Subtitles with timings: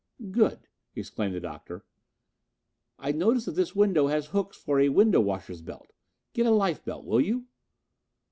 [0.31, 1.83] "Good," exclaimed the Doctor.
[2.97, 5.93] "I notice that this window has hooks for a window washer's belt.
[6.33, 7.45] Get a life belt, will you?"